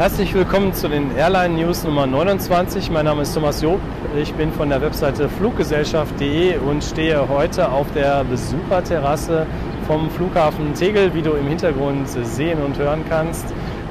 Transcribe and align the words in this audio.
Herzlich 0.00 0.32
willkommen 0.32 0.72
zu 0.72 0.88
den 0.88 1.14
Airline 1.14 1.62
News 1.62 1.84
Nummer 1.84 2.06
29. 2.06 2.90
Mein 2.90 3.04
Name 3.04 3.20
ist 3.20 3.34
Thomas 3.34 3.60
Job. 3.60 3.78
Ich 4.16 4.32
bin 4.32 4.50
von 4.50 4.70
der 4.70 4.80
Webseite 4.80 5.28
fluggesellschaft.de 5.28 6.56
und 6.56 6.82
stehe 6.82 7.28
heute 7.28 7.70
auf 7.70 7.86
der 7.92 8.24
Besucherterrasse 8.24 9.46
vom 9.86 10.08
Flughafen 10.08 10.72
Tegel, 10.72 11.12
wie 11.12 11.20
du 11.20 11.32
im 11.32 11.46
Hintergrund 11.46 12.08
sehen 12.08 12.62
und 12.62 12.78
hören 12.78 13.04
kannst. 13.10 13.44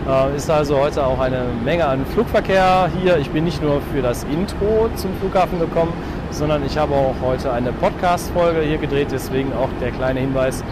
Äh, 0.08 0.36
ist 0.36 0.50
also 0.50 0.80
heute 0.80 1.06
auch 1.06 1.20
eine 1.20 1.46
Menge 1.64 1.86
an 1.86 2.04
Flugverkehr 2.08 2.90
hier. 3.00 3.20
Ich 3.20 3.30
bin 3.30 3.44
nicht 3.44 3.62
nur 3.62 3.80
für 3.94 4.02
das 4.02 4.24
Intro 4.24 4.90
zum 4.96 5.12
Flughafen 5.20 5.60
gekommen, 5.60 5.94
sondern 6.32 6.66
ich 6.66 6.76
habe 6.76 6.96
auch 6.96 7.14
heute 7.22 7.52
eine 7.52 7.72
Podcast-Folge 7.72 8.62
hier 8.62 8.80
gedreht. 8.80 9.10
Deswegen 9.12 9.54
auch 9.54 9.70
der 9.80 9.92
kleine 9.92 10.22
Hinweis, 10.22 10.64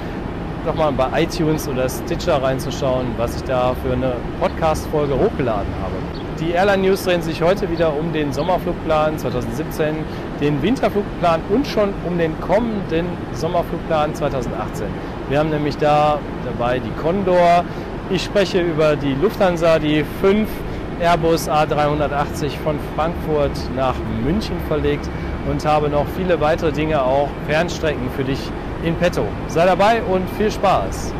doch 0.67 0.75
mal 0.75 0.91
bei 0.91 1.23
iTunes 1.23 1.67
oder 1.69 1.87
Stitcher 1.87 2.43
reinzuschauen, 2.43 3.07
was 3.15 3.37
ich 3.37 3.43
da 3.43 3.73
für 3.81 3.93
eine 3.93 4.13
Podcast-Folge 4.41 5.13
hochgeladen 5.13 5.71
habe. 5.81 5.95
Die 6.41 6.51
Airline 6.51 6.89
News 6.89 7.05
drehen 7.05 7.21
sich 7.21 7.41
heute 7.41 7.71
wieder 7.71 7.97
um 7.97 8.11
den 8.11 8.33
Sommerflugplan 8.33 9.17
2017, 9.17 9.95
den 10.41 10.61
Winterflugplan 10.61 11.39
und 11.49 11.65
schon 11.65 11.93
um 12.05 12.17
den 12.17 12.39
kommenden 12.41 13.05
Sommerflugplan 13.31 14.13
2018. 14.13 14.87
Wir 15.29 15.39
haben 15.39 15.49
nämlich 15.49 15.77
da 15.77 16.19
dabei 16.43 16.79
die 16.79 16.91
Condor. 17.01 17.63
Ich 18.09 18.25
spreche 18.25 18.59
über 18.61 18.97
die 18.97 19.13
Lufthansa, 19.13 19.79
die 19.79 20.03
fünf 20.19 20.49
Airbus 20.99 21.47
A380 21.49 22.57
von 22.63 22.77
Frankfurt 22.95 23.57
nach 23.75 23.95
München 24.23 24.57
verlegt 24.67 25.07
und 25.49 25.65
habe 25.65 25.87
noch 25.89 26.05
viele 26.17 26.41
weitere 26.41 26.73
Dinge, 26.73 27.01
auch 27.01 27.29
Fernstrecken 27.47 28.09
für 28.17 28.25
dich 28.25 28.39
in 28.83 28.95
petto. 28.95 29.25
Sei 29.47 29.65
dabei 29.65 30.03
und 30.03 30.29
viel 30.31 30.51
Spaß! 30.51 31.13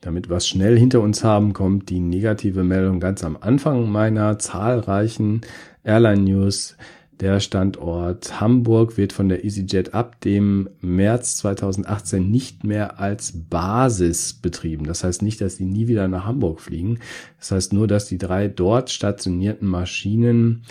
Damit 0.00 0.28
wir 0.28 0.36
es 0.36 0.46
schnell 0.46 0.78
hinter 0.78 1.00
uns 1.00 1.24
haben, 1.24 1.54
kommt 1.54 1.88
die 1.88 2.00
negative 2.00 2.62
Meldung 2.62 3.00
ganz 3.00 3.24
am 3.24 3.38
Anfang 3.40 3.90
meiner 3.90 4.38
zahlreichen 4.38 5.40
Airline 5.82 6.22
News. 6.22 6.76
Der 7.20 7.38
Standort 7.40 8.40
Hamburg 8.40 8.96
wird 8.96 9.12
von 9.12 9.28
der 9.28 9.44
EasyJet 9.44 9.94
ab 9.94 10.20
dem 10.20 10.68
März 10.80 11.36
2018 11.38 12.28
nicht 12.30 12.64
mehr 12.64 12.98
als 12.98 13.32
Basis 13.48 14.34
betrieben. 14.34 14.84
Das 14.84 15.04
heißt 15.04 15.22
nicht, 15.22 15.40
dass 15.40 15.56
die 15.56 15.64
nie 15.64 15.86
wieder 15.86 16.08
nach 16.08 16.26
Hamburg 16.26 16.60
fliegen. 16.60 16.98
Das 17.38 17.52
heißt 17.52 17.72
nur, 17.72 17.86
dass 17.86 18.06
die 18.06 18.18
drei 18.18 18.48
dort 18.48 18.90
stationierten 18.90 19.68
Maschinen 19.68 20.64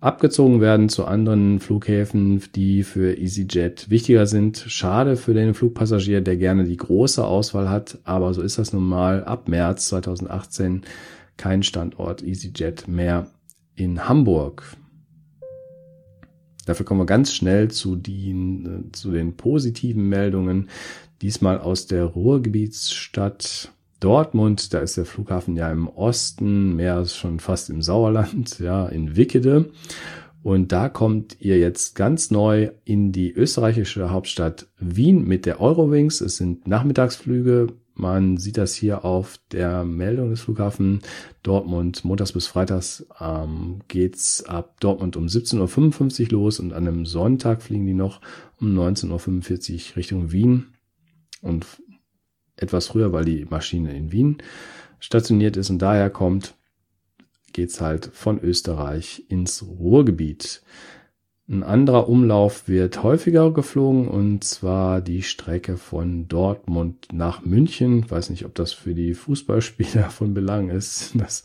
abgezogen 0.00 0.60
werden 0.60 0.88
zu 0.88 1.04
anderen 1.04 1.60
Flughäfen, 1.60 2.42
die 2.54 2.82
für 2.82 3.18
EasyJet 3.18 3.90
wichtiger 3.90 4.26
sind. 4.26 4.64
Schade 4.66 5.16
für 5.16 5.34
den 5.34 5.54
Flugpassagier, 5.54 6.20
der 6.20 6.36
gerne 6.36 6.64
die 6.64 6.76
große 6.76 7.24
Auswahl 7.24 7.68
hat, 7.68 7.98
aber 8.04 8.32
so 8.34 8.42
ist 8.42 8.58
das 8.58 8.72
nun 8.72 8.86
mal. 8.86 9.24
Ab 9.24 9.48
März 9.48 9.88
2018 9.88 10.82
kein 11.36 11.62
Standort 11.62 12.22
EasyJet 12.22 12.88
mehr 12.88 13.26
in 13.74 14.08
Hamburg. 14.08 14.76
Dafür 16.66 16.86
kommen 16.86 17.00
wir 17.00 17.06
ganz 17.06 17.32
schnell 17.32 17.70
zu 17.70 17.96
den, 17.96 18.90
zu 18.92 19.10
den 19.10 19.36
positiven 19.36 20.08
Meldungen. 20.08 20.68
Diesmal 21.22 21.58
aus 21.58 21.86
der 21.86 22.04
Ruhrgebietsstadt 22.04 23.72
Dortmund, 24.00 24.72
da 24.72 24.80
ist 24.80 24.96
der 24.96 25.04
Flughafen 25.04 25.56
ja 25.56 25.70
im 25.70 25.86
Osten, 25.88 26.74
mehr 26.74 27.00
ist 27.00 27.16
schon 27.16 27.38
fast 27.38 27.70
im 27.70 27.82
Sauerland, 27.82 28.58
ja, 28.58 28.86
in 28.86 29.16
Wickede. 29.16 29.70
Und 30.42 30.72
da 30.72 30.88
kommt 30.88 31.36
ihr 31.40 31.58
jetzt 31.58 31.94
ganz 31.94 32.30
neu 32.30 32.70
in 32.84 33.12
die 33.12 33.30
österreichische 33.30 34.10
Hauptstadt 34.10 34.68
Wien 34.78 35.24
mit 35.24 35.44
der 35.44 35.60
Eurowings. 35.60 36.22
Es 36.22 36.36
sind 36.36 36.66
Nachmittagsflüge. 36.66 37.68
Man 37.94 38.38
sieht 38.38 38.56
das 38.56 38.74
hier 38.74 39.04
auf 39.04 39.38
der 39.52 39.84
Meldung 39.84 40.30
des 40.30 40.40
Flughafen 40.40 41.00
Dortmund. 41.42 42.06
Montags 42.06 42.32
bis 42.32 42.46
Freitags 42.46 43.06
ähm, 43.20 43.80
geht's 43.88 44.42
ab 44.44 44.80
Dortmund 44.80 45.16
um 45.16 45.26
17.55 45.26 46.22
Uhr 46.22 46.30
los 46.30 46.60
und 46.60 46.72
an 46.72 46.88
einem 46.88 47.04
Sonntag 47.04 47.60
fliegen 47.60 47.84
die 47.84 47.92
noch 47.92 48.22
um 48.58 48.68
19.45 48.68 49.90
Uhr 49.90 49.96
Richtung 49.96 50.32
Wien. 50.32 50.68
Und 51.42 51.66
etwas 52.60 52.88
früher, 52.88 53.12
weil 53.12 53.24
die 53.24 53.46
Maschine 53.48 53.96
in 53.96 54.12
Wien 54.12 54.38
stationiert 54.98 55.56
ist 55.56 55.70
und 55.70 55.80
daher 55.80 56.10
kommt, 56.10 56.54
geht's 57.52 57.80
halt 57.80 58.10
von 58.12 58.40
Österreich 58.40 59.24
ins 59.28 59.64
Ruhrgebiet. 59.66 60.62
Ein 61.48 61.64
anderer 61.64 62.08
Umlauf 62.08 62.68
wird 62.68 63.02
häufiger 63.02 63.50
geflogen 63.50 64.06
und 64.06 64.44
zwar 64.44 65.00
die 65.00 65.22
Strecke 65.22 65.76
von 65.78 66.28
Dortmund 66.28 67.08
nach 67.12 67.44
München. 67.44 68.04
Ich 68.04 68.10
weiß 68.10 68.30
nicht, 68.30 68.44
ob 68.44 68.54
das 68.54 68.72
für 68.72 68.94
die 68.94 69.14
Fußballspieler 69.14 70.10
von 70.10 70.32
Belang 70.32 70.70
ist, 70.70 71.12
dass 71.14 71.42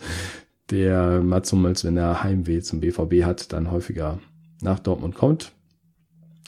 der 0.69 1.21
Mats 1.21 1.51
Hummels, 1.51 1.83
wenn 1.85 1.97
er 1.97 2.23
Heimweh 2.23 2.61
zum 2.61 2.81
BVB 2.81 3.23
hat, 3.23 3.51
dann 3.51 3.71
häufiger 3.71 4.19
nach 4.61 4.79
Dortmund 4.79 5.15
kommt. 5.15 5.53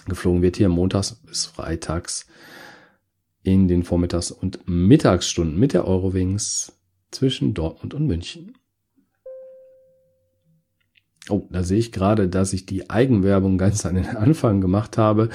Geflogen 0.07 0.41
wird 0.41 0.57
hier 0.57 0.69
montags 0.69 1.16
bis 1.16 1.45
freitags 1.45 2.27
in 3.47 3.69
den 3.69 3.83
Vormittags- 3.83 4.31
und 4.31 4.59
Mittagsstunden 4.67 5.57
mit 5.57 5.71
der 5.71 5.87
Eurowings 5.87 6.73
zwischen 7.11 7.53
Dortmund 7.53 7.93
und 7.93 8.05
München. 8.05 8.51
Oh, 11.29 11.47
da 11.49 11.63
sehe 11.63 11.77
ich 11.77 11.93
gerade, 11.93 12.27
dass 12.27 12.51
ich 12.51 12.65
die 12.65 12.89
Eigenwerbung 12.89 13.57
ganz 13.57 13.85
an 13.85 13.95
den 13.95 14.05
Anfang 14.17 14.59
gemacht 14.59 14.97
habe. 14.97 15.29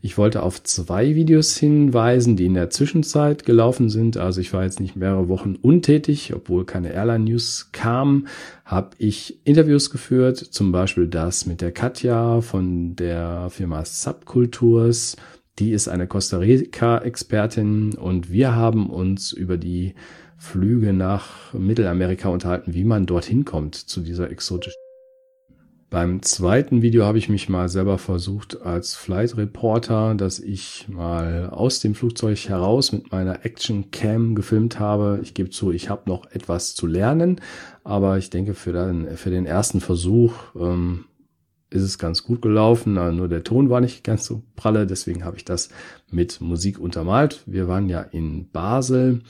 Ich 0.00 0.16
wollte 0.16 0.44
auf 0.44 0.62
zwei 0.62 1.16
Videos 1.16 1.56
hinweisen, 1.56 2.36
die 2.36 2.46
in 2.46 2.54
der 2.54 2.70
Zwischenzeit 2.70 3.44
gelaufen 3.44 3.88
sind. 3.88 4.16
Also 4.16 4.40
ich 4.40 4.52
war 4.52 4.62
jetzt 4.62 4.78
nicht 4.78 4.94
mehrere 4.94 5.28
Wochen 5.28 5.56
untätig, 5.56 6.34
obwohl 6.34 6.66
keine 6.66 6.92
Airline-News 6.92 7.70
kam, 7.72 8.28
habe 8.64 8.90
ich 8.98 9.40
Interviews 9.44 9.90
geführt, 9.90 10.38
zum 10.38 10.70
Beispiel 10.70 11.08
das 11.08 11.46
mit 11.46 11.60
der 11.60 11.72
Katja 11.72 12.40
von 12.42 12.94
der 12.94 13.48
Firma 13.50 13.84
Subkulturs 13.84 15.16
die 15.58 15.72
ist 15.72 15.88
eine 15.88 16.06
Costa 16.06 16.38
Rica-Expertin 16.38 17.94
und 17.94 18.30
wir 18.30 18.54
haben 18.54 18.90
uns 18.90 19.32
über 19.32 19.56
die 19.56 19.94
Flüge 20.38 20.92
nach 20.92 21.54
Mittelamerika 21.54 22.28
unterhalten, 22.28 22.74
wie 22.74 22.84
man 22.84 23.06
dorthin 23.06 23.44
kommt 23.44 23.74
zu 23.74 24.00
dieser 24.00 24.30
exotischen. 24.30 24.80
Beim 25.88 26.20
zweiten 26.20 26.82
Video 26.82 27.04
habe 27.04 27.18
ich 27.18 27.28
mich 27.28 27.48
mal 27.48 27.68
selber 27.68 27.96
versucht 27.96 28.60
als 28.60 28.96
Flight 28.96 29.36
Reporter, 29.36 30.16
dass 30.16 30.40
ich 30.40 30.86
mal 30.88 31.48
aus 31.50 31.78
dem 31.78 31.94
Flugzeug 31.94 32.36
heraus 32.48 32.90
mit 32.90 33.12
meiner 33.12 33.44
Action 33.44 33.92
Cam 33.92 34.34
gefilmt 34.34 34.80
habe. 34.80 35.20
Ich 35.22 35.32
gebe 35.32 35.48
zu, 35.50 35.70
ich 35.70 35.88
habe 35.88 36.02
noch 36.06 36.30
etwas 36.32 36.74
zu 36.74 36.88
lernen, 36.88 37.40
aber 37.84 38.18
ich 38.18 38.30
denke 38.30 38.54
für 38.54 38.72
den, 38.72 39.16
für 39.16 39.30
den 39.30 39.46
ersten 39.46 39.80
Versuch 39.80 40.34
ähm, 40.58 41.04
ist 41.70 41.82
es 41.82 41.98
ganz 41.98 42.22
gut 42.22 42.42
gelaufen, 42.42 42.94
nur 42.94 43.28
der 43.28 43.44
Ton 43.44 43.70
war 43.70 43.80
nicht 43.80 44.04
ganz 44.04 44.24
so 44.24 44.42
pralle, 44.54 44.86
deswegen 44.86 45.24
habe 45.24 45.36
ich 45.36 45.44
das 45.44 45.68
mit 46.10 46.40
Musik 46.40 46.78
untermalt. 46.78 47.42
Wir 47.46 47.66
waren 47.68 47.88
ja 47.88 48.00
in 48.00 48.48
Basel 48.50 49.22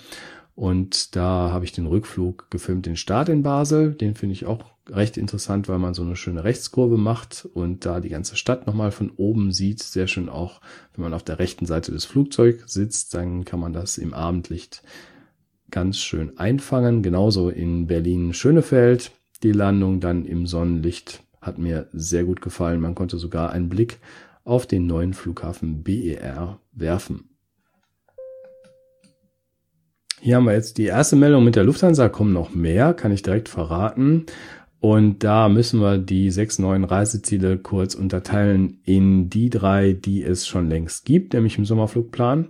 und 0.55 1.17
da 1.17 1.51
habe 1.51 1.65
ich 1.65 1.73
den 1.73 1.87
Rückflug 1.87 2.51
gefilmt, 2.51 2.87
den 2.87 2.97
Start 2.97 3.29
in 3.29 3.43
Basel. 3.43 3.95
Den 3.95 4.15
finde 4.15 4.35
ich 4.35 4.47
auch 4.47 4.65
recht 4.89 5.17
interessant, 5.17 5.69
weil 5.69 5.79
man 5.79 5.95
so 5.95 6.03
eine 6.03 6.17
schöne 6.17 6.45
Rechtskurve 6.45 6.97
macht 6.97 7.49
und 7.53 7.85
da 7.85 8.01
die 8.01 8.09
ganze 8.09 8.37
Stadt 8.37 8.67
nochmal 8.67 8.91
von 8.91 9.11
oben 9.11 9.53
sieht. 9.53 9.83
Sehr 9.83 10.07
schön 10.07 10.29
auch, 10.29 10.61
wenn 10.95 11.03
man 11.03 11.15
auf 11.15 11.25
der 11.25 11.39
rechten 11.39 11.67
Seite 11.67 11.93
des 11.93 12.05
Flugzeugs 12.05 12.73
sitzt, 12.73 13.15
dann 13.15 13.45
kann 13.45 13.61
man 13.61 13.73
das 13.73 13.99
im 13.99 14.15
Abendlicht 14.15 14.83
ganz 15.71 15.99
schön 15.99 16.39
einfangen. 16.39 17.03
Genauso 17.03 17.51
in 17.51 17.87
Berlin-Schönefeld 17.87 19.11
die 19.43 19.53
Landung 19.53 20.01
dann 20.01 20.25
im 20.25 20.47
Sonnenlicht 20.47 21.23
hat 21.47 21.59
mir 21.59 21.89
sehr 21.93 22.25
gut 22.25 22.41
gefallen. 22.41 22.81
Man 22.81 22.95
konnte 22.95 23.19
sogar 23.19 23.51
einen 23.51 23.69
Blick 23.69 23.99
auf 24.45 24.67
den 24.67 24.87
neuen 24.87 25.15
Flughafen 25.15 25.83
BER 25.83 26.61
werfen. 26.73 27.31
Hier 30.21 30.37
haben 30.37 30.45
wir 30.47 30.55
jetzt 30.55 30.79
die 30.79 30.87
erste 30.87 31.17
Meldung 31.17 31.45
mit 31.45 31.57
der 31.57 31.65
Lufthansa. 31.65 32.09
Kommen 32.09 32.33
noch 32.33 32.55
mehr, 32.55 32.95
kann 32.95 33.13
ich 33.13 33.23
direkt 33.23 33.49
verraten. 33.49 34.27
Und 34.81 35.25
da 35.25 35.49
müssen 35.49 35.81
wir 35.81 35.99
die 35.99 36.31
sechs 36.31 36.59
neuen 36.59 36.85
Reiseziele 36.85 37.59
kurz 37.59 37.95
unterteilen 37.95 38.81
in 38.85 39.31
die 39.31 39.51
drei, 39.51 39.93
die 39.93 40.23
es 40.23 40.47
schon 40.47 40.69
längst 40.69 41.05
gibt, 41.05 41.33
nämlich 41.33 41.59
im 41.59 41.65
Sommerflugplan 41.65 42.49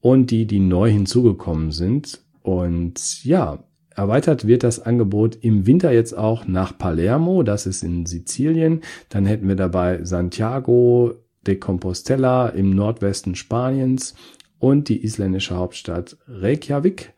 und 0.00 0.30
die, 0.30 0.46
die 0.46 0.60
neu 0.60 0.90
hinzugekommen 0.90 1.70
sind. 1.70 2.20
Und 2.42 3.24
ja, 3.24 3.64
Erweitert 3.94 4.46
wird 4.46 4.62
das 4.62 4.80
Angebot 4.80 5.36
im 5.40 5.66
Winter 5.66 5.92
jetzt 5.92 6.16
auch 6.16 6.46
nach 6.46 6.76
Palermo, 6.78 7.42
das 7.42 7.66
ist 7.66 7.82
in 7.82 8.06
Sizilien. 8.06 8.82
Dann 9.08 9.26
hätten 9.26 9.48
wir 9.48 9.56
dabei 9.56 10.04
Santiago 10.04 11.14
de 11.46 11.56
Compostela 11.56 12.48
im 12.48 12.70
Nordwesten 12.70 13.34
Spaniens 13.34 14.14
und 14.58 14.88
die 14.88 15.04
isländische 15.04 15.56
Hauptstadt 15.56 16.16
Reykjavik. 16.28 17.12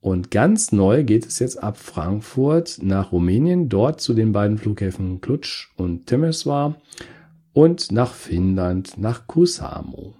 Und 0.00 0.30
ganz 0.30 0.72
neu 0.72 1.04
geht 1.04 1.26
es 1.26 1.38
jetzt 1.38 1.62
ab 1.62 1.78
Frankfurt 1.78 2.80
nach 2.82 3.12
Rumänien, 3.12 3.68
dort 3.68 4.00
zu 4.00 4.12
den 4.12 4.32
beiden 4.32 4.58
Flughäfen 4.58 5.20
Klutsch 5.20 5.70
und 5.76 6.06
Temeswar 6.06 6.76
und 7.54 7.90
nach 7.92 8.12
Finnland, 8.12 8.98
nach 8.98 9.26
Kusamo. 9.26 10.14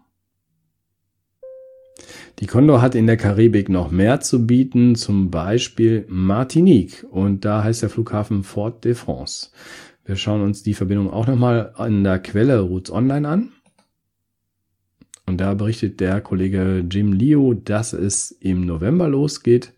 Die 2.41 2.47
Condor 2.47 2.83
hat 2.83 2.95
in 2.95 3.07
der 3.07 3.17
Karibik 3.17 3.69
noch 3.69 3.91
mehr 3.91 4.21
zu 4.21 4.47
bieten, 4.47 4.97
zum 4.97 5.31
Beispiel 5.31 6.05
Martinique 6.09 7.07
und 7.11 7.45
da 7.45 7.63
heißt 7.63 7.83
der 7.83 7.91
Flughafen 7.91 8.43
Fort 8.43 8.85
de 8.85 8.95
France. 8.95 9.51
Wir 10.05 10.17
schauen 10.17 10.43
uns 10.43 10.63
die 10.63 10.75
Verbindung 10.75 11.11
auch 11.11 11.27
nochmal 11.27 11.73
an 11.77 12.05
der 12.05 12.19
Quelle 12.19 12.61
Routes 12.61 12.93
Online 12.93 13.29
an. 13.29 13.53
Und 15.27 15.41
da 15.41 15.55
berichtet 15.55 16.01
der 16.01 16.21
Kollege 16.21 16.85
Jim 16.91 17.13
Leo, 17.13 17.55
dass 17.55 17.95
es 17.95 18.31
im 18.31 18.67
November 18.67 19.09
losgeht. 19.09 19.73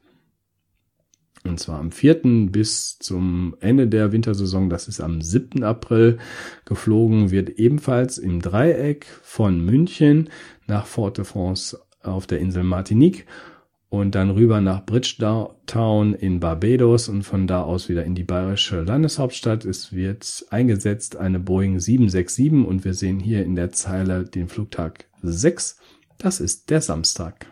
Und 1.45 1.61
zwar 1.61 1.79
am 1.79 1.93
4. 1.93 2.49
bis 2.51 2.99
zum 2.99 3.57
Ende 3.61 3.87
der 3.87 4.11
Wintersaison. 4.11 4.69
Das 4.69 4.89
ist 4.89 5.01
am 5.01 5.21
7. 5.21 5.63
April 5.63 6.19
geflogen, 6.65 7.31
wird 7.31 7.51
ebenfalls 7.51 8.19
im 8.19 8.43
Dreieck 8.43 9.07
von 9.23 9.65
München 9.65 10.31
nach 10.67 10.87
Fort 10.87 11.19
de 11.19 11.25
France 11.25 11.79
auf 12.07 12.27
der 12.27 12.41
Insel 12.41 12.63
Martinique 12.63 13.27
und 13.89 14.15
dann 14.15 14.31
rüber 14.31 14.61
nach 14.61 14.85
Bridgetown 14.85 16.15
in 16.15 16.41
Barbados 16.41 17.09
und 17.09 17.23
von 17.23 17.47
da 17.47 17.63
aus 17.63 17.89
wieder 17.89 18.05
in 18.05 18.15
die 18.15 18.25
bayerische 18.25 18.83
Landeshauptstadt. 18.83 19.65
Es 19.65 19.93
wird 19.93 20.45
eingesetzt 20.51 21.17
eine 21.17 21.39
Boeing 21.39 21.79
767 21.79 22.67
und 22.67 22.85
wir 22.85 22.95
sehen 22.95 23.21
hier 23.21 23.45
in 23.45 23.55
der 23.55 23.71
Zeile 23.71 24.25
den 24.25 24.49
Flugtag 24.49 25.07
6. 25.23 25.79
Das 26.19 26.41
ist 26.41 26.71
der 26.71 26.81
Samstag. 26.81 27.47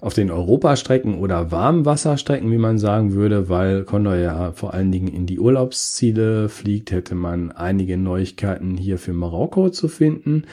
Auf 0.00 0.12
den 0.12 0.30
Europastrecken 0.30 1.18
oder 1.18 1.50
Warmwasserstrecken, 1.50 2.50
wie 2.50 2.58
man 2.58 2.78
sagen 2.78 3.14
würde, 3.14 3.48
weil 3.48 3.84
Condor 3.84 4.16
ja 4.16 4.52
vor 4.52 4.74
allen 4.74 4.92
Dingen 4.92 5.08
in 5.08 5.26
die 5.26 5.40
Urlaubsziele 5.40 6.50
fliegt, 6.50 6.90
hätte 6.90 7.14
man 7.14 7.52
einige 7.52 7.96
Neuigkeiten 7.96 8.76
hier 8.76 8.98
für 8.98 9.14
Marokko 9.14 9.70
zu 9.70 9.88
finden. 9.88 10.44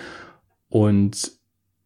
Und 0.69 1.38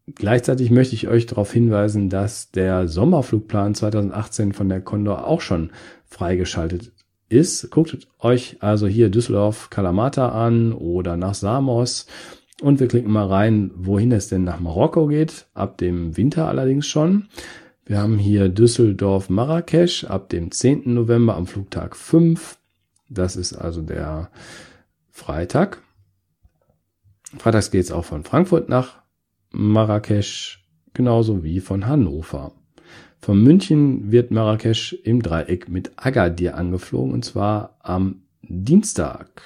Gleichzeitig 0.06 0.70
möchte 0.70 0.94
ich 0.94 1.08
euch 1.08 1.26
darauf 1.26 1.52
hinweisen, 1.52 2.10
dass 2.10 2.50
der 2.50 2.88
Sommerflugplan 2.88 3.74
2018 3.74 4.52
von 4.52 4.68
der 4.68 4.82
Condor 4.82 5.26
auch 5.26 5.40
schon 5.40 5.70
freigeschaltet 6.04 6.92
ist. 7.30 7.70
Guckt 7.70 8.06
euch 8.18 8.58
also 8.60 8.86
hier 8.86 9.08
Düsseldorf 9.08 9.70
Kalamata 9.70 10.28
an 10.28 10.72
oder 10.72 11.16
nach 11.16 11.34
Samos 11.34 12.06
und 12.60 12.80
wir 12.80 12.88
klicken 12.88 13.10
mal 13.10 13.26
rein, 13.26 13.70
wohin 13.74 14.12
es 14.12 14.28
denn 14.28 14.44
nach 14.44 14.60
Marokko 14.60 15.06
geht. 15.06 15.46
Ab 15.54 15.78
dem 15.78 16.16
Winter 16.16 16.48
allerdings 16.48 16.86
schon. 16.86 17.28
Wir 17.86 17.98
haben 17.98 18.18
hier 18.18 18.48
Düsseldorf 18.48 19.28
Marrakesch 19.30 20.04
ab 20.04 20.28
dem 20.28 20.50
10. 20.50 20.94
November 20.94 21.34
am 21.34 21.46
Flugtag 21.46 21.96
5. 21.96 22.58
Das 23.08 23.36
ist 23.36 23.54
also 23.54 23.82
der 23.82 24.30
Freitag. 25.10 25.82
Freitags 27.38 27.70
geht 27.70 27.84
es 27.84 27.92
auch 27.92 28.04
von 28.04 28.22
Frankfurt 28.22 28.68
nach 28.68 29.03
Marrakesch 29.54 30.64
genauso 30.92 31.44
wie 31.44 31.60
von 31.60 31.86
Hannover. 31.86 32.52
Von 33.20 33.42
München 33.42 34.12
wird 34.12 34.30
Marrakesch 34.30 34.92
im 35.04 35.22
Dreieck 35.22 35.68
mit 35.68 35.92
Agadir 35.96 36.56
angeflogen 36.56 37.12
und 37.12 37.24
zwar 37.24 37.76
am 37.80 38.22
Dienstag. 38.42 39.42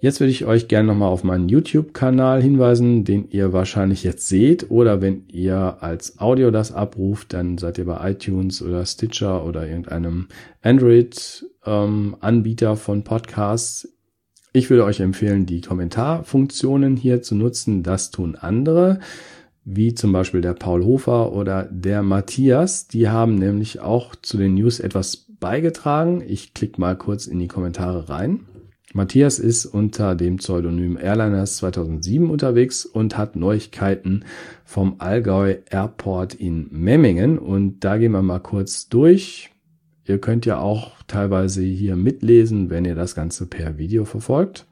Jetzt 0.00 0.18
würde 0.18 0.32
ich 0.32 0.46
euch 0.46 0.66
gerne 0.66 0.88
nochmal 0.88 1.10
auf 1.10 1.22
meinen 1.22 1.48
YouTube-Kanal 1.48 2.42
hinweisen, 2.42 3.04
den 3.04 3.30
ihr 3.30 3.52
wahrscheinlich 3.52 4.02
jetzt 4.02 4.26
seht 4.28 4.68
oder 4.70 5.00
wenn 5.00 5.28
ihr 5.28 5.76
als 5.80 6.18
Audio 6.18 6.50
das 6.50 6.72
abruft, 6.72 7.34
dann 7.34 7.58
seid 7.58 7.78
ihr 7.78 7.84
bei 7.84 8.10
iTunes 8.10 8.62
oder 8.62 8.84
Stitcher 8.84 9.46
oder 9.46 9.64
irgendeinem 9.66 10.26
Android-Anbieter 10.60 12.70
ähm, 12.70 12.76
von 12.76 13.04
Podcasts. 13.04 13.91
Ich 14.54 14.68
würde 14.68 14.84
euch 14.84 15.00
empfehlen, 15.00 15.46
die 15.46 15.62
Kommentarfunktionen 15.62 16.96
hier 16.96 17.22
zu 17.22 17.34
nutzen. 17.34 17.82
Das 17.82 18.10
tun 18.10 18.36
andere, 18.36 19.00
wie 19.64 19.94
zum 19.94 20.12
Beispiel 20.12 20.42
der 20.42 20.52
Paul 20.52 20.84
Hofer 20.84 21.32
oder 21.32 21.64
der 21.70 22.02
Matthias. 22.02 22.86
Die 22.86 23.08
haben 23.08 23.36
nämlich 23.36 23.80
auch 23.80 24.14
zu 24.14 24.36
den 24.36 24.54
News 24.54 24.78
etwas 24.78 25.16
beigetragen. 25.40 26.22
Ich 26.26 26.52
klicke 26.52 26.78
mal 26.80 26.96
kurz 26.96 27.26
in 27.26 27.38
die 27.38 27.48
Kommentare 27.48 28.10
rein. 28.10 28.40
Matthias 28.92 29.38
ist 29.38 29.64
unter 29.64 30.14
dem 30.14 30.36
Pseudonym 30.36 30.98
Airliners 30.98 31.56
2007 31.56 32.28
unterwegs 32.28 32.84
und 32.84 33.16
hat 33.16 33.36
Neuigkeiten 33.36 34.26
vom 34.66 34.96
Allgäu 34.98 35.56
Airport 35.70 36.34
in 36.34 36.68
Memmingen. 36.70 37.38
Und 37.38 37.80
da 37.80 37.96
gehen 37.96 38.12
wir 38.12 38.20
mal 38.20 38.40
kurz 38.40 38.90
durch. 38.90 39.51
Ihr 40.04 40.18
könnt 40.18 40.46
ja 40.46 40.58
auch 40.58 40.92
teilweise 41.06 41.62
hier 41.62 41.96
mitlesen, 41.96 42.70
wenn 42.70 42.84
ihr 42.84 42.94
das 42.94 43.14
Ganze 43.14 43.46
per 43.46 43.78
Video 43.78 44.04
verfolgt. 44.04 44.66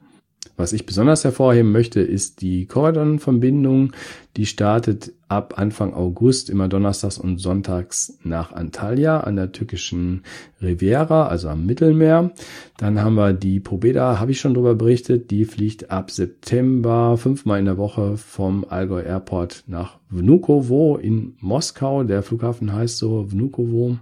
Was 0.57 0.73
ich 0.73 0.85
besonders 0.85 1.23
hervorheben 1.23 1.71
möchte, 1.71 2.01
ist 2.01 2.41
die 2.41 2.65
Corridon-Verbindung. 2.65 3.93
Die 4.37 4.45
startet 4.45 5.13
ab 5.27 5.55
Anfang 5.57 5.93
August 5.93 6.49
immer 6.49 6.67
donnerstags 6.67 7.17
und 7.17 7.37
sonntags 7.37 8.17
nach 8.23 8.51
Antalya 8.51 9.21
an 9.21 9.37
der 9.37 9.51
türkischen 9.51 10.23
Riviera, 10.61 11.27
also 11.27 11.47
am 11.49 11.65
Mittelmeer. 11.65 12.31
Dann 12.77 13.01
haben 13.01 13.15
wir 13.15 13.33
die 13.33 13.59
Pobeda, 13.59 14.19
habe 14.19 14.31
ich 14.31 14.39
schon 14.39 14.53
drüber 14.53 14.75
berichtet. 14.75 15.31
Die 15.31 15.45
fliegt 15.45 15.89
ab 15.89 16.11
September 16.11 17.17
fünfmal 17.17 17.59
in 17.59 17.65
der 17.65 17.77
Woche 17.77 18.17
vom 18.17 18.65
Allgäu 18.67 19.01
Airport 19.01 19.63
nach 19.67 19.97
Vnukovo 20.09 20.97
in 20.97 21.35
Moskau. 21.39 22.03
Der 22.03 22.23
Flughafen 22.23 22.73
heißt 22.73 22.97
so 22.97 23.31
Vnukovo. 23.31 23.97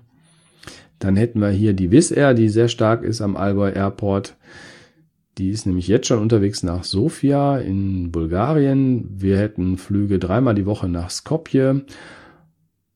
Dann 1.00 1.16
hätten 1.16 1.40
wir 1.40 1.50
hier 1.50 1.74
die 1.74 1.92
Wizz 1.92 2.12
Air, 2.12 2.34
die 2.34 2.50
sehr 2.50 2.68
stark 2.68 3.04
ist 3.04 3.22
am 3.22 3.38
Allgäu 3.38 3.72
Airport. 3.72 4.36
Die 5.38 5.50
ist 5.50 5.66
nämlich 5.66 5.88
jetzt 5.88 6.08
schon 6.08 6.20
unterwegs 6.20 6.64
nach 6.64 6.84
Sofia 6.84 7.58
in 7.58 8.12
Bulgarien. 8.12 9.10
Wir 9.18 9.38
hätten 9.38 9.78
Flüge 9.78 10.20
dreimal 10.20 10.54
die 10.54 10.66
Woche 10.66 10.90
nach 10.90 11.10
Skopje. 11.10 11.86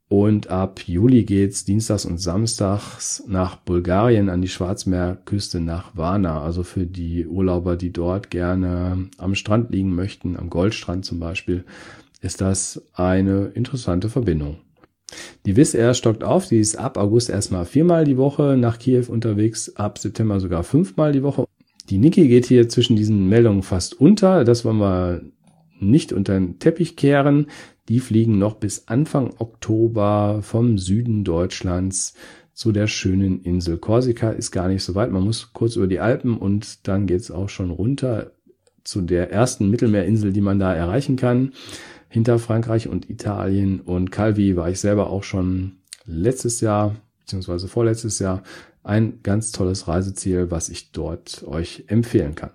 Und 0.09 0.49
ab 0.51 0.81
Juli 0.85 1.23
geht's 1.23 1.63
dienstags 1.63 2.05
und 2.05 2.19
samstags 2.19 3.23
nach 3.27 3.55
Bulgarien 3.55 4.29
an 4.29 4.41
die 4.41 4.49
Schwarzmeerküste 4.49 5.61
nach 5.61 5.95
Varna. 5.95 6.43
Also 6.43 6.63
für 6.63 6.85
die 6.85 7.25
Urlauber, 7.25 7.77
die 7.77 7.91
dort 7.91 8.29
gerne 8.29 9.09
am 9.17 9.33
Strand 9.33 9.71
liegen 9.71 9.95
möchten, 9.95 10.37
am 10.37 10.49
Goldstrand 10.49 11.05
zum 11.05 11.19
Beispiel, 11.19 11.63
ist 12.21 12.41
das 12.41 12.83
eine 12.93 13.45
interessante 13.55 14.09
Verbindung. 14.09 14.57
Die 15.45 15.55
Wizz 15.55 15.73
Air 15.73 15.93
stockt 15.93 16.23
auf, 16.23 16.47
die 16.47 16.59
ist 16.59 16.77
ab 16.77 16.97
August 16.97 17.29
erstmal 17.29 17.65
viermal 17.65 18.05
die 18.05 18.17
Woche 18.17 18.55
nach 18.57 18.79
Kiew 18.79 19.05
unterwegs, 19.09 19.75
ab 19.75 19.97
September 19.97 20.39
sogar 20.39 20.63
fünfmal 20.63 21.11
die 21.11 21.23
Woche. 21.23 21.45
Die 21.89 21.97
Niki 21.97 22.27
geht 22.27 22.45
hier 22.45 22.69
zwischen 22.69 22.95
diesen 22.95 23.27
Meldungen 23.27 23.63
fast 23.63 23.99
unter, 23.99 24.45
das 24.45 24.63
wollen 24.63 24.77
wir 24.77 25.21
nicht 25.79 26.13
unter 26.13 26.33
den 26.33 26.59
Teppich 26.59 26.95
kehren. 26.95 27.47
Die 27.89 27.99
fliegen 27.99 28.37
noch 28.37 28.55
bis 28.55 28.87
Anfang 28.87 29.33
Oktober 29.37 30.39
vom 30.41 30.77
Süden 30.77 31.25
Deutschlands 31.25 32.13
zu 32.53 32.71
der 32.71 32.87
schönen 32.87 33.41
Insel. 33.41 33.77
Korsika 33.77 34.29
ist 34.29 34.51
gar 34.51 34.69
nicht 34.69 34.83
so 34.83 34.95
weit, 34.95 35.11
man 35.11 35.23
muss 35.23 35.51
kurz 35.51 35.75
über 35.75 35.87
die 35.87 35.99
Alpen 35.99 36.37
und 36.37 36.87
dann 36.87 37.07
geht's 37.07 37.31
auch 37.31 37.49
schon 37.49 37.71
runter 37.71 38.31
zu 38.85 39.01
der 39.01 39.31
ersten 39.31 39.69
Mittelmeerinsel, 39.69 40.31
die 40.31 40.41
man 40.41 40.59
da 40.59 40.73
erreichen 40.73 41.15
kann 41.15 41.51
hinter 42.13 42.37
Frankreich 42.37 42.87
und 42.87 43.09
Italien. 43.09 43.81
Und 43.81 44.11
Calvi 44.11 44.55
war 44.55 44.69
ich 44.69 44.79
selber 44.79 45.09
auch 45.09 45.23
schon 45.23 45.77
letztes 46.05 46.61
Jahr, 46.61 46.95
beziehungsweise 47.19 47.67
vorletztes 47.67 48.19
Jahr, 48.19 48.43
ein 48.83 49.21
ganz 49.23 49.51
tolles 49.51 49.87
Reiseziel, 49.87 50.51
was 50.51 50.69
ich 50.69 50.91
dort 50.91 51.43
euch 51.47 51.85
empfehlen 51.87 52.35
kann. 52.35 52.51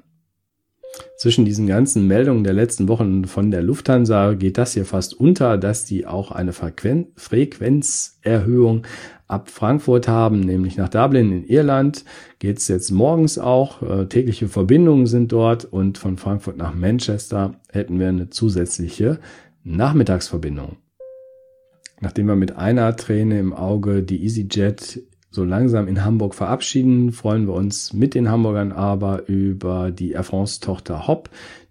Zwischen 1.17 1.45
diesen 1.45 1.67
ganzen 1.67 2.07
Meldungen 2.07 2.45
der 2.45 2.53
letzten 2.53 2.87
Wochen 2.87 3.25
von 3.25 3.50
der 3.50 3.62
Lufthansa 3.62 4.35
geht 4.35 4.59
das 4.59 4.75
hier 4.75 4.85
fast 4.85 5.19
unter, 5.19 5.59
dass 5.59 5.85
die 5.85 6.07
auch 6.07 6.31
eine 6.31 6.53
Frequenzerhöhung 6.53 8.87
ab 9.27 9.50
Frankfurt 9.50 10.07
haben, 10.09 10.41
nämlich 10.41 10.77
nach 10.77 10.88
Dublin 10.88 11.33
in 11.33 11.45
Irland 11.45 12.05
geht 12.38 12.59
es 12.59 12.69
jetzt 12.69 12.91
morgens 12.91 13.38
auch. 13.38 13.83
Äh, 13.83 14.07
tägliche 14.07 14.49
Verbindungen 14.49 15.07
sind 15.07 15.33
dort 15.33 15.67
und 15.67 15.99
von 15.99 16.17
Frankfurt 16.17 16.57
nach 16.57 16.75
Manchester 16.75 17.61
hätten 17.71 18.00
wir 18.00 18.09
eine 18.09 18.31
zusätzliche 18.31 19.19
Nachmittagsverbindung. 19.65 20.77
Nachdem 22.00 22.27
wir 22.27 22.37
mit 22.37 22.57
einer 22.57 22.95
Träne 22.97 23.38
im 23.38 23.53
Auge 23.53 24.03
die 24.03 24.25
EasyJet 24.25 25.03
so 25.31 25.45
langsam 25.45 25.88
in 25.88 26.05
Hamburg 26.05 26.35
verabschieden, 26.35 27.12
freuen 27.12 27.47
wir 27.47 27.55
uns 27.55 27.93
mit 27.93 28.15
den 28.15 28.31
Hamburgern 28.31 28.73
aber 28.73 29.29
über 29.29 29.91
die 29.91 30.12
Air 30.12 30.25
France 30.25 30.61
Tochter 30.61 31.07
Hop. 31.07 31.31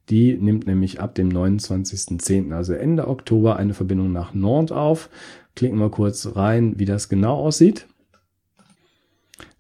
Die 0.10 0.38
nimmt 0.38 0.68
nämlich 0.68 1.02
ab 1.02 1.16
dem 1.16 1.30
29.10., 1.30 2.54
also 2.54 2.74
Ende 2.74 3.08
Oktober, 3.08 3.58
eine 3.58 3.74
Verbindung 3.74 4.12
nach 4.12 4.34
Nantes 4.34 4.76
auf. 4.76 5.10
Klicken 5.56 5.80
wir 5.80 5.90
kurz 5.90 6.36
rein, 6.36 6.78
wie 6.78 6.86
das 6.86 7.10
genau 7.10 7.36
aussieht. 7.36 7.88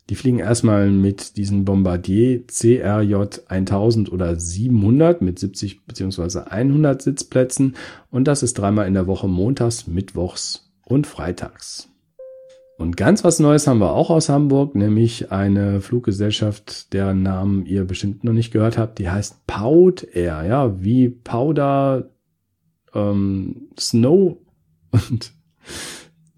Die 0.09 0.15
fliegen 0.15 0.39
erstmal 0.39 0.89
mit 0.89 1.37
diesen 1.37 1.65
Bombardier 1.65 2.45
CRJ 2.47 3.15
1000 3.47 4.11
oder 4.11 4.39
700 4.39 5.21
mit 5.21 5.37
70 5.39 5.85
beziehungsweise 5.85 6.51
100 6.51 7.01
Sitzplätzen 7.01 7.75
und 8.09 8.27
das 8.27 8.43
ist 8.43 8.57
dreimal 8.57 8.87
in 8.87 8.93
der 8.93 9.07
Woche 9.07 9.27
montags, 9.27 9.87
mittwochs 9.87 10.71
und 10.85 11.07
freitags. 11.07 11.89
Und 12.77 12.95
ganz 12.95 13.23
was 13.23 13.39
Neues 13.39 13.65
haben 13.65 13.79
wir 13.79 13.93
auch 13.93 14.11
aus 14.11 14.29
Hamburg, 14.29 14.75
nämlich 14.75 15.31
eine 15.31 15.81
Fluggesellschaft, 15.81 16.93
deren 16.93 17.23
Namen 17.23 17.65
ihr 17.65 17.85
bestimmt 17.85 18.23
noch 18.23 18.33
nicht 18.33 18.51
gehört 18.51 18.77
habt. 18.77 18.99
Die 18.99 19.09
heißt 19.09 19.47
Pout 19.47 20.05
Air, 20.13 20.45
ja, 20.47 20.83
wie 20.83 21.09
Powder 21.09 22.11
ähm, 22.93 23.69
Snow 23.79 24.37
Und 25.09 25.33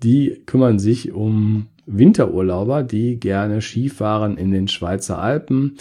die 0.04 0.42
kümmern 0.46 0.80
sich 0.80 1.12
um 1.12 1.68
Winterurlauber, 1.90 2.84
die 2.84 3.20
gerne 3.20 3.62
Skifahren 3.62 4.38
in 4.38 4.52
den 4.52 4.68
Schweizer 4.68 5.20
Alpen. 5.20 5.78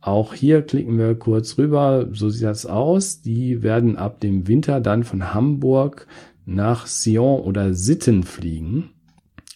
Auch 0.00 0.34
hier 0.34 0.62
klicken 0.62 0.98
wir 0.98 1.14
kurz 1.14 1.56
rüber. 1.56 2.08
So 2.12 2.28
sieht 2.28 2.44
das 2.44 2.66
aus. 2.66 3.22
Die 3.22 3.62
werden 3.62 3.96
ab 3.96 4.20
dem 4.20 4.48
Winter 4.48 4.80
dann 4.80 5.04
von 5.04 5.32
Hamburg 5.32 6.06
nach 6.44 6.86
Sion 6.86 7.40
oder 7.40 7.72
Sitten 7.72 8.22
fliegen. 8.22 8.90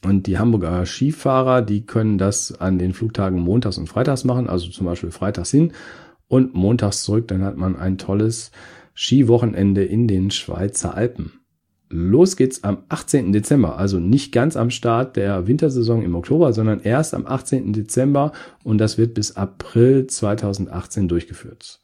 Und 0.05 0.27
die 0.27 0.39
Hamburger 0.39 0.87
Skifahrer, 0.87 1.61
die 1.61 1.85
können 1.85 2.19
das 2.19 2.61
an 2.61 2.79
den 2.79 2.95
Flugtagen 2.95 3.41
montags 3.41 3.79
und 3.79 3.89
freitags 3.89 4.25
machen, 4.25 4.49
also 4.49 4.71
zum 4.71 4.87
Beispiel 4.87 5.11
freitags 5.11 5.51
hin 5.51 5.73
und 6.29 6.55
montags 6.55 7.03
zurück. 7.03 7.27
Dann 7.29 7.43
hat 7.43 7.57
man 7.57 7.77
ein 7.77 7.99
tolles 7.99 8.53
Skiwochenende 8.95 9.85
in 9.85 10.07
den 10.07 10.31
Schweizer 10.31 10.95
Alpen. 10.95 11.33
Los 11.91 12.37
geht's 12.37 12.65
am 12.65 12.85
18. 12.91 13.33
Dezember, 13.33 13.79
also 13.79 13.99
nicht 13.99 14.33
ganz 14.33 14.57
am 14.57 14.71
Start 14.71 15.17
der 15.17 15.47
Wintersaison 15.47 16.03
im 16.03 16.15
Oktober, 16.15 16.53
sondern 16.53 16.81
erst 16.81 17.15
am 17.15 17.27
18. 17.27 17.73
Dezember 17.73 18.33
und 18.63 18.79
das 18.79 18.99
wird 18.99 19.15
bis 19.15 19.37
April 19.37 20.07
2018 20.07 21.09
durchgeführt. 21.09 21.81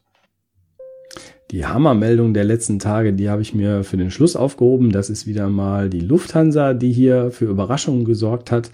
Die 1.51 1.65
Hammermeldung 1.65 2.35
der 2.35 2.45
letzten 2.45 2.79
Tage, 2.79 3.13
die 3.13 3.31
habe 3.31 3.43
ich 3.43 3.55
mir 3.55 3.85
für 3.85 3.97
den 3.97 4.11
Schluss 4.11 4.35
aufgehoben. 4.35 4.91
Das 4.91 5.09
ist 5.09 5.27
wieder 5.27 5.49
mal 5.49 5.89
die 5.89 6.01
Lufthansa, 6.01 6.75
die 6.75 6.93
hier 6.93 7.31
für 7.31 7.45
Überraschungen 7.45 8.05
gesorgt 8.05 8.51
hat. 8.51 8.71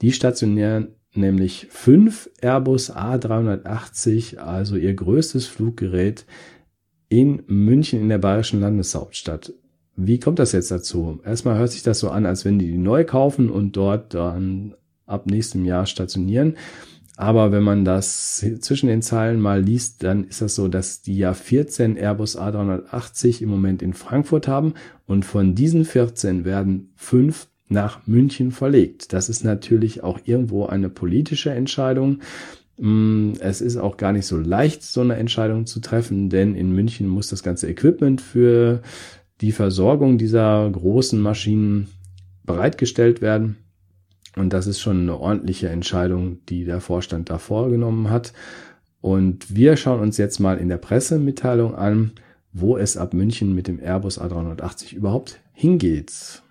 Die 0.00 0.12
stationieren 0.12 0.94
nämlich 1.14 1.66
fünf 1.70 2.30
Airbus 2.40 2.94
A380, 2.94 4.38
also 4.38 4.76
ihr 4.76 4.94
größtes 4.94 5.46
Fluggerät 5.46 6.24
in 7.08 7.42
München 7.46 8.00
in 8.00 8.08
der 8.08 8.18
bayerischen 8.18 8.60
Landeshauptstadt. 8.60 9.52
Wie 9.96 10.18
kommt 10.18 10.38
das 10.38 10.52
jetzt 10.52 10.70
dazu? 10.70 11.20
Erstmal 11.24 11.58
hört 11.58 11.70
sich 11.70 11.82
das 11.82 11.98
so 11.98 12.10
an, 12.10 12.26
als 12.26 12.44
wenn 12.44 12.58
die 12.58 12.70
die 12.70 12.78
neu 12.78 13.04
kaufen 13.04 13.50
und 13.50 13.76
dort 13.76 14.14
dann 14.14 14.74
ab 15.06 15.26
nächstem 15.26 15.64
Jahr 15.64 15.86
stationieren. 15.86 16.56
Aber 17.16 17.52
wenn 17.52 17.62
man 17.62 17.84
das 17.84 18.44
zwischen 18.60 18.88
den 18.88 19.02
Zeilen 19.02 19.40
mal 19.40 19.62
liest, 19.62 20.02
dann 20.02 20.24
ist 20.24 20.40
das 20.40 20.54
so, 20.54 20.68
dass 20.68 21.02
die 21.02 21.18
ja 21.18 21.34
14 21.34 21.96
Airbus 21.96 22.38
A380 22.38 23.42
im 23.42 23.50
Moment 23.50 23.82
in 23.82 23.92
Frankfurt 23.92 24.48
haben 24.48 24.74
und 25.06 25.24
von 25.24 25.54
diesen 25.54 25.84
14 25.84 26.44
werden 26.46 26.92
fünf 26.96 27.48
nach 27.68 28.06
München 28.06 28.50
verlegt. 28.50 29.12
Das 29.12 29.28
ist 29.28 29.44
natürlich 29.44 30.02
auch 30.02 30.20
irgendwo 30.24 30.66
eine 30.66 30.88
politische 30.88 31.50
Entscheidung. 31.50 32.20
Mm, 32.78 33.32
es 33.40 33.60
ist 33.60 33.76
auch 33.76 33.98
gar 33.98 34.12
nicht 34.12 34.26
so 34.26 34.38
leicht, 34.38 34.82
so 34.82 35.02
eine 35.02 35.16
Entscheidung 35.16 35.66
zu 35.66 35.80
treffen, 35.80 36.30
denn 36.30 36.54
in 36.54 36.72
München 36.72 37.08
muss 37.08 37.28
das 37.28 37.42
ganze 37.42 37.68
Equipment 37.68 38.20
für 38.20 38.82
die 39.42 39.52
Versorgung 39.52 40.18
dieser 40.18 40.70
großen 40.70 41.20
Maschinen 41.20 41.88
bereitgestellt 42.44 43.20
werden. 43.20 43.56
Und 44.36 44.52
das 44.52 44.66
ist 44.66 44.80
schon 44.80 45.00
eine 45.00 45.18
ordentliche 45.18 45.68
Entscheidung, 45.68 46.38
die 46.46 46.64
der 46.64 46.80
Vorstand 46.80 47.28
da 47.28 47.38
vorgenommen 47.38 48.08
hat. 48.08 48.32
Und 49.00 49.54
wir 49.54 49.76
schauen 49.76 50.00
uns 50.00 50.16
jetzt 50.16 50.38
mal 50.38 50.58
in 50.58 50.68
der 50.68 50.78
Pressemitteilung 50.78 51.74
an, 51.74 52.12
wo 52.52 52.76
es 52.76 52.96
ab 52.96 53.14
München 53.14 53.54
mit 53.54 53.66
dem 53.66 53.80
Airbus 53.80 54.20
A380 54.20 54.94
überhaupt 54.94 55.40
hingeht. 55.52 56.42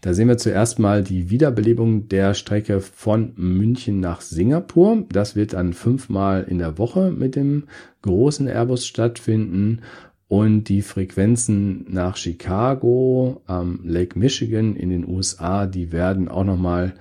Da 0.00 0.14
sehen 0.14 0.28
wir 0.28 0.38
zuerst 0.38 0.78
mal 0.78 1.02
die 1.02 1.28
Wiederbelebung 1.28 2.08
der 2.08 2.34
Strecke 2.34 2.80
von 2.80 3.32
München 3.36 4.00
nach 4.00 4.20
Singapur. 4.20 5.04
Das 5.10 5.36
wird 5.36 5.52
dann 5.52 5.72
fünfmal 5.72 6.44
in 6.48 6.58
der 6.58 6.78
Woche 6.78 7.10
mit 7.10 7.36
dem 7.36 7.64
großen 8.02 8.48
Airbus 8.48 8.86
stattfinden. 8.86 9.82
Und 10.28 10.64
die 10.64 10.82
Frequenzen 10.82 11.86
nach 11.88 12.16
Chicago, 12.16 13.40
am 13.46 13.80
Lake 13.82 14.18
Michigan 14.18 14.76
in 14.76 14.90
den 14.90 15.08
USA, 15.08 15.66
die 15.66 15.90
werden 15.90 16.28
auch 16.28 16.44
nochmal 16.44 16.94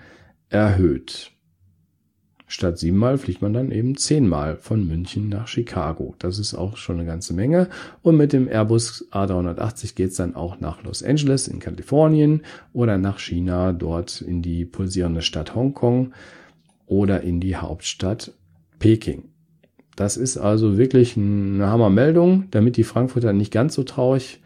erhöht. 0.50 1.32
Statt 2.50 2.80
siebenmal 2.80 3.18
fliegt 3.18 3.42
man 3.42 3.52
dann 3.52 3.72
eben 3.72 3.98
zehnmal 3.98 4.56
von 4.56 4.88
München 4.88 5.28
nach 5.28 5.50
Chicago. 5.50 6.16
Das 6.18 6.40
ist 6.40 6.54
auch 6.54 6.78
schon 6.78 6.96
eine 6.96 7.06
ganze 7.06 7.34
Menge. 7.34 7.68
Und 8.02 8.16
mit 8.16 8.32
dem 8.32 8.48
Airbus 8.48 9.06
A380 9.12 9.96
geht's 9.96 10.16
dann 10.16 10.34
auch 10.34 10.62
nach 10.62 10.82
Los 10.84 11.04
Angeles 11.04 11.50
in 11.50 11.60
Kalifornien 11.60 12.44
oder 12.72 12.98
nach 12.98 13.20
China, 13.20 13.74
dort 13.74 14.22
in 14.22 14.42
die 14.42 14.64
pulsierende 14.64 15.22
Stadt 15.22 15.56
Hongkong 15.56 16.14
oder 16.86 17.22
in 17.22 17.42
die 17.42 17.58
Hauptstadt 17.58 18.32
Peking. 18.80 19.26
Das 19.98 20.16
ist 20.16 20.38
also 20.38 20.78
wirklich 20.78 21.18
eine 21.18 21.68
Hammermeldung, 21.68 22.46
damit 22.52 22.78
die 22.78 22.84
Frankfurter 22.84 23.34
nicht 23.34 23.52
ganz 23.52 23.74
so 23.74 23.84
traurig 23.84 24.40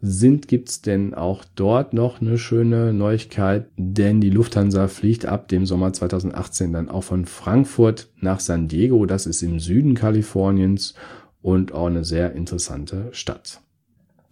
sind, 0.00 0.48
gibt's 0.48 0.80
denn 0.80 1.12
auch 1.12 1.44
dort 1.54 1.92
noch 1.92 2.22
eine 2.22 2.38
schöne 2.38 2.94
Neuigkeit, 2.94 3.66
denn 3.76 4.22
die 4.22 4.30
Lufthansa 4.30 4.88
fliegt 4.88 5.26
ab 5.26 5.48
dem 5.48 5.66
Sommer 5.66 5.92
2018 5.92 6.72
dann 6.72 6.88
auch 6.88 7.04
von 7.04 7.26
Frankfurt 7.26 8.08
nach 8.20 8.40
San 8.40 8.66
Diego, 8.66 9.04
das 9.04 9.26
ist 9.26 9.42
im 9.42 9.60
Süden 9.60 9.94
Kaliforniens 9.94 10.94
und 11.42 11.72
auch 11.72 11.86
eine 11.86 12.04
sehr 12.04 12.32
interessante 12.32 13.08
Stadt. 13.12 13.60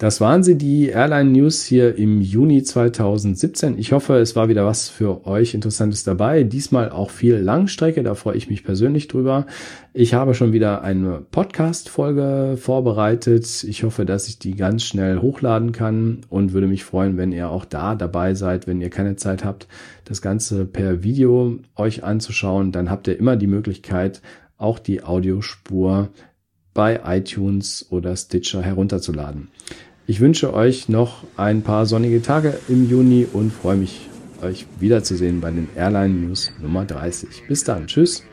Das 0.02 0.20
waren 0.20 0.42
sie, 0.42 0.58
die 0.58 0.88
Airline 0.88 1.30
News 1.30 1.62
hier 1.62 1.96
im 1.96 2.20
Juni 2.20 2.64
2017. 2.64 3.78
Ich 3.78 3.92
hoffe, 3.92 4.16
es 4.16 4.34
war 4.34 4.48
wieder 4.48 4.66
was 4.66 4.88
für 4.88 5.28
euch 5.28 5.54
Interessantes 5.54 6.02
dabei. 6.02 6.42
Diesmal 6.42 6.90
auch 6.90 7.08
viel 7.08 7.36
Langstrecke, 7.36 8.02
da 8.02 8.16
freue 8.16 8.36
ich 8.36 8.50
mich 8.50 8.64
persönlich 8.64 9.06
drüber. 9.06 9.46
Ich 9.94 10.12
habe 10.12 10.34
schon 10.34 10.52
wieder 10.52 10.82
eine 10.82 11.20
Podcast-Folge 11.30 12.56
vorbereitet. 12.60 13.62
Ich 13.62 13.84
hoffe, 13.84 14.04
dass 14.04 14.26
ich 14.26 14.40
die 14.40 14.56
ganz 14.56 14.82
schnell 14.82 15.20
hochladen 15.20 15.70
kann 15.70 16.22
und 16.28 16.52
würde 16.52 16.66
mich 16.66 16.82
freuen, 16.82 17.16
wenn 17.16 17.30
ihr 17.30 17.48
auch 17.48 17.64
da 17.64 17.94
dabei 17.94 18.34
seid, 18.34 18.66
wenn 18.66 18.80
ihr 18.80 18.90
keine 18.90 19.14
Zeit 19.14 19.44
habt, 19.44 19.68
das 20.04 20.20
Ganze 20.20 20.64
per 20.64 21.04
Video 21.04 21.60
euch 21.76 22.02
anzuschauen. 22.02 22.72
Dann 22.72 22.90
habt 22.90 23.06
ihr 23.06 23.16
immer 23.16 23.36
die 23.36 23.46
Möglichkeit, 23.46 24.20
auch 24.58 24.80
die 24.80 25.04
Audiospur 25.04 26.08
bei 26.74 27.02
iTunes 27.04 27.86
oder 27.90 28.16
Stitcher 28.16 28.62
herunterzuladen. 28.62 29.46
Ich 30.04 30.20
wünsche 30.20 30.52
euch 30.52 30.88
noch 30.88 31.24
ein 31.36 31.62
paar 31.62 31.86
sonnige 31.86 32.22
Tage 32.22 32.58
im 32.68 32.90
Juni 32.90 33.26
und 33.32 33.52
freue 33.52 33.76
mich, 33.76 34.08
euch 34.42 34.66
wiederzusehen 34.80 35.40
bei 35.40 35.52
den 35.52 35.68
Airline 35.76 36.12
News 36.12 36.52
Nummer 36.60 36.84
30. 36.84 37.44
Bis 37.46 37.62
dann. 37.62 37.86
Tschüss. 37.86 38.24